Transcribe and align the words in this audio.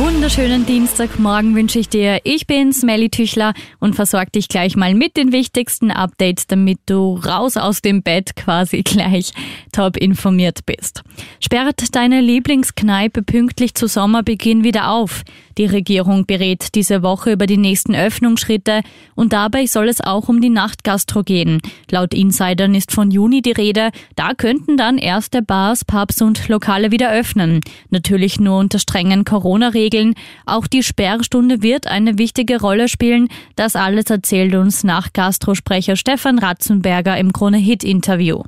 Wunderschönen 0.00 0.64
Dienstagmorgen 0.64 1.54
wünsche 1.54 1.78
ich 1.78 1.90
dir. 1.90 2.20
Ich 2.24 2.46
bin 2.46 2.72
Smelly 2.72 3.10
Tüchler 3.10 3.52
und 3.80 3.94
versorge 3.94 4.30
dich 4.30 4.48
gleich 4.48 4.74
mal 4.74 4.94
mit 4.94 5.18
den 5.18 5.30
wichtigsten 5.30 5.90
Updates, 5.90 6.46
damit 6.46 6.78
du 6.86 7.16
raus 7.16 7.58
aus 7.58 7.82
dem 7.82 8.02
Bett 8.02 8.34
quasi 8.34 8.82
gleich 8.82 9.34
top 9.72 9.98
informiert 9.98 10.64
bist. 10.64 11.02
Sperrt 11.38 11.94
deine 11.94 12.22
Lieblingskneipe 12.22 13.22
pünktlich 13.22 13.74
zu 13.74 13.88
Sommerbeginn 13.88 14.64
wieder 14.64 14.90
auf. 14.90 15.22
Die 15.58 15.66
Regierung 15.66 16.24
berät 16.24 16.74
diese 16.74 17.02
Woche 17.02 17.32
über 17.32 17.46
die 17.46 17.58
nächsten 17.58 17.94
Öffnungsschritte 17.94 18.80
und 19.14 19.34
dabei 19.34 19.66
soll 19.66 19.90
es 19.90 20.00
auch 20.00 20.30
um 20.30 20.40
die 20.40 20.48
Nachtgastro 20.48 21.22
gehen. 21.22 21.60
Laut 21.90 22.14
Insidern 22.14 22.74
ist 22.74 22.92
von 22.92 23.10
Juni 23.10 23.42
die 23.42 23.52
Rede. 23.52 23.90
Da 24.16 24.32
könnten 24.32 24.78
dann 24.78 24.96
erste 24.96 25.42
Bars, 25.42 25.84
Pubs 25.84 26.22
und 26.22 26.48
Lokale 26.48 26.90
wieder 26.90 27.12
öffnen. 27.12 27.60
Natürlich 27.90 28.40
nur 28.40 28.58
unter 28.58 28.78
strengen 28.78 29.24
Corona-Regeln. 29.24 29.89
Auch 30.46 30.66
die 30.66 30.82
Sperrstunde 30.82 31.62
wird 31.62 31.86
eine 31.86 32.18
wichtige 32.18 32.60
Rolle 32.60 32.88
spielen. 32.88 33.28
Das 33.56 33.76
alles 33.76 34.10
erzählt 34.10 34.54
uns 34.54 34.84
nach 34.84 35.12
Gastrosprecher 35.12 35.96
Stefan 35.96 36.38
Ratzenberger 36.38 37.18
im 37.18 37.32
Krone-Hit-Interview. 37.32 38.42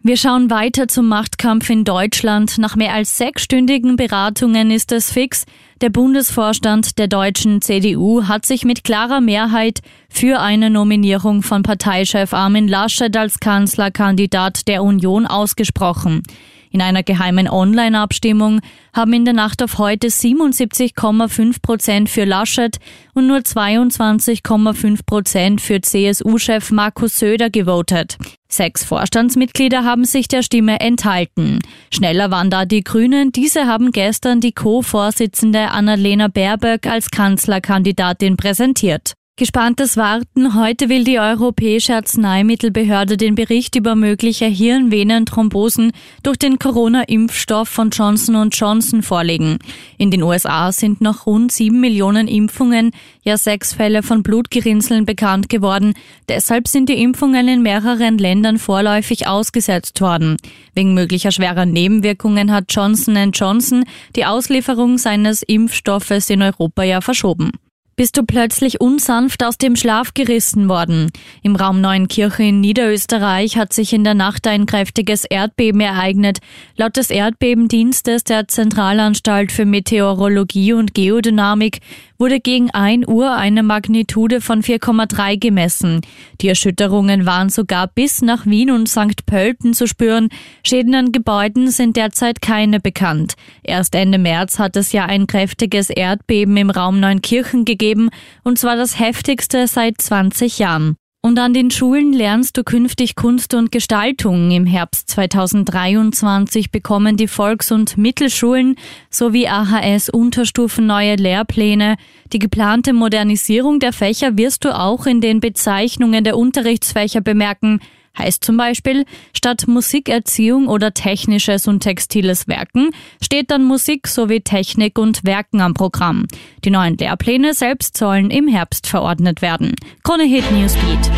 Wir 0.00 0.16
schauen 0.16 0.48
weiter 0.48 0.86
zum 0.86 1.08
Machtkampf 1.08 1.68
in 1.70 1.84
Deutschland. 1.84 2.56
Nach 2.58 2.76
mehr 2.76 2.94
als 2.94 3.18
sechsstündigen 3.18 3.96
Beratungen 3.96 4.70
ist 4.70 4.92
es 4.92 5.12
fix. 5.12 5.44
Der 5.80 5.90
Bundesvorstand 5.90 6.98
der 6.98 7.08
deutschen 7.08 7.60
CDU 7.60 8.24
hat 8.28 8.46
sich 8.46 8.64
mit 8.64 8.84
klarer 8.84 9.20
Mehrheit 9.20 9.80
für 10.08 10.40
eine 10.40 10.70
Nominierung 10.70 11.42
von 11.42 11.62
Parteichef 11.62 12.32
Armin 12.32 12.68
Laschet 12.68 13.14
als 13.16 13.40
Kanzlerkandidat 13.40 14.68
der 14.68 14.84
Union 14.84 15.26
ausgesprochen. 15.26 16.22
In 16.70 16.82
einer 16.82 17.02
geheimen 17.02 17.48
Online-Abstimmung 17.48 18.60
haben 18.94 19.12
in 19.12 19.24
der 19.24 19.34
Nacht 19.34 19.62
auf 19.62 19.78
heute 19.78 20.08
77,5 20.08 21.62
Prozent 21.62 22.08
für 22.08 22.24
Laschet 22.24 22.78
und 23.14 23.26
nur 23.26 23.38
22,5 23.38 25.00
Prozent 25.06 25.60
für 25.60 25.80
CSU-Chef 25.80 26.70
Markus 26.70 27.18
Söder 27.18 27.50
gewotet. 27.50 28.18
Sechs 28.50 28.84
Vorstandsmitglieder 28.84 29.84
haben 29.84 30.04
sich 30.04 30.26
der 30.26 30.42
Stimme 30.42 30.80
enthalten. 30.80 31.58
Schneller 31.92 32.30
waren 32.30 32.50
da 32.50 32.64
die 32.64 32.82
Grünen. 32.82 33.30
Diese 33.30 33.66
haben 33.66 33.92
gestern 33.92 34.40
die 34.40 34.52
Co-Vorsitzende 34.52 35.70
Annalena 35.70 36.28
Baerbock 36.28 36.86
als 36.86 37.10
Kanzlerkandidatin 37.10 38.36
präsentiert. 38.36 39.14
Gespanntes 39.38 39.96
Warten. 39.96 40.56
Heute 40.56 40.88
will 40.88 41.04
die 41.04 41.20
Europäische 41.20 41.94
Arzneimittelbehörde 41.94 43.16
den 43.16 43.36
Bericht 43.36 43.76
über 43.76 43.94
mögliche 43.94 44.46
Hirnvenenthrombosen 44.46 45.92
durch 46.24 46.38
den 46.38 46.58
Corona-Impfstoff 46.58 47.68
von 47.68 47.90
Johnson 47.90 48.50
Johnson 48.50 49.04
vorlegen. 49.04 49.60
In 49.96 50.10
den 50.10 50.24
USA 50.24 50.72
sind 50.72 51.00
noch 51.00 51.26
rund 51.26 51.52
sieben 51.52 51.78
Millionen 51.78 52.26
Impfungen, 52.26 52.90
ja 53.22 53.36
sechs 53.36 53.74
Fälle 53.74 54.02
von 54.02 54.24
Blutgerinnseln 54.24 55.06
bekannt 55.06 55.48
geworden. 55.48 55.94
Deshalb 56.28 56.66
sind 56.66 56.88
die 56.88 57.00
Impfungen 57.00 57.46
in 57.46 57.62
mehreren 57.62 58.18
Ländern 58.18 58.58
vorläufig 58.58 59.28
ausgesetzt 59.28 60.00
worden. 60.00 60.36
Wegen 60.74 60.94
möglicher 60.94 61.30
schwerer 61.30 61.64
Nebenwirkungen 61.64 62.50
hat 62.50 62.64
Johnson 62.70 63.30
Johnson 63.30 63.84
die 64.16 64.26
Auslieferung 64.26 64.98
seines 64.98 65.44
Impfstoffes 65.44 66.28
in 66.28 66.42
Europa 66.42 66.82
ja 66.82 67.00
verschoben 67.00 67.52
bist 67.98 68.16
du 68.16 68.22
plötzlich 68.22 68.80
unsanft 68.80 69.44
aus 69.44 69.58
dem 69.58 69.74
Schlaf 69.74 70.14
gerissen 70.14 70.68
worden. 70.68 71.10
Im 71.42 71.56
Raum 71.56 71.80
Neuenkirche 71.80 72.44
in 72.44 72.60
Niederösterreich 72.60 73.56
hat 73.56 73.72
sich 73.72 73.92
in 73.92 74.04
der 74.04 74.14
Nacht 74.14 74.46
ein 74.46 74.66
kräftiges 74.66 75.24
Erdbeben 75.24 75.80
ereignet. 75.80 76.38
Laut 76.76 76.96
des 76.96 77.10
Erdbebendienstes 77.10 78.22
der 78.22 78.46
Zentralanstalt 78.46 79.50
für 79.50 79.64
Meteorologie 79.64 80.74
und 80.74 80.94
Geodynamik 80.94 81.80
wurde 82.18 82.40
gegen 82.40 82.70
1 82.70 83.06
Uhr 83.06 83.32
eine 83.34 83.62
Magnitude 83.62 84.40
von 84.40 84.62
4,3 84.62 85.38
gemessen. 85.38 86.00
Die 86.40 86.48
Erschütterungen 86.48 87.26
waren 87.26 87.48
sogar 87.48 87.86
bis 87.86 88.22
nach 88.22 88.44
Wien 88.44 88.70
und 88.70 88.88
St. 88.88 89.24
Pölten 89.24 89.72
zu 89.72 89.86
spüren. 89.86 90.28
Schäden 90.66 90.94
an 90.94 91.12
Gebäuden 91.12 91.70
sind 91.70 91.96
derzeit 91.96 92.42
keine 92.42 92.80
bekannt. 92.80 93.34
Erst 93.62 93.94
Ende 93.94 94.18
März 94.18 94.58
hat 94.58 94.76
es 94.76 94.92
ja 94.92 95.06
ein 95.06 95.26
kräftiges 95.26 95.90
Erdbeben 95.90 96.56
im 96.56 96.70
Raum 96.70 96.98
Neunkirchen 96.98 97.64
gegeben, 97.64 98.10
und 98.42 98.58
zwar 98.58 98.76
das 98.76 98.98
heftigste 98.98 99.68
seit 99.68 100.00
20 100.00 100.58
Jahren. 100.58 100.96
Und 101.20 101.36
an 101.40 101.52
den 101.52 101.72
Schulen 101.72 102.12
lernst 102.12 102.56
du 102.56 102.62
künftig 102.62 103.16
Kunst 103.16 103.52
und 103.52 103.72
Gestaltung. 103.72 104.52
Im 104.52 104.66
Herbst 104.66 105.10
2023 105.10 106.70
bekommen 106.70 107.16
die 107.16 107.26
Volks- 107.26 107.72
und 107.72 107.98
Mittelschulen 107.98 108.76
sowie 109.10 109.48
AHS 109.48 110.10
Unterstufen 110.10 110.86
neue 110.86 111.16
Lehrpläne. 111.16 111.96
Die 112.32 112.38
geplante 112.38 112.92
Modernisierung 112.92 113.80
der 113.80 113.92
Fächer 113.92 114.38
wirst 114.38 114.64
du 114.64 114.78
auch 114.78 115.06
in 115.06 115.20
den 115.20 115.40
Bezeichnungen 115.40 116.22
der 116.22 116.36
Unterrichtsfächer 116.36 117.20
bemerken. 117.20 117.80
Heißt 118.18 118.44
zum 118.44 118.56
Beispiel, 118.56 119.04
statt 119.32 119.64
Musikerziehung 119.66 120.68
oder 120.68 120.92
technisches 120.92 121.68
und 121.68 121.80
textiles 121.80 122.48
Werken 122.48 122.90
steht 123.22 123.50
dann 123.50 123.64
Musik 123.64 124.08
sowie 124.08 124.40
Technik 124.40 124.98
und 124.98 125.24
Werken 125.24 125.60
am 125.60 125.74
Programm. 125.74 126.26
Die 126.64 126.70
neuen 126.70 126.96
Lehrpläne 126.96 127.54
selbst 127.54 127.96
sollen 127.96 128.30
im 128.30 128.48
Herbst 128.48 128.86
verordnet 128.86 129.42
werden. 129.42 129.74
Krone 130.02 130.24
Hit 130.24 130.50
Newsbeat. 130.50 131.10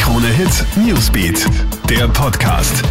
Krone 0.00 0.28
Hit 0.28 0.64
Newsbeat, 0.76 1.46
der 1.90 2.08
Podcast. 2.08 2.82